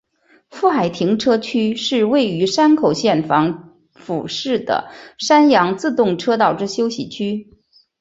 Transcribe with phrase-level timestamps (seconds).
[0.49, 4.89] 富海停车区是位于山口县防府市的
[5.19, 7.49] 山阳自动车道之休息区。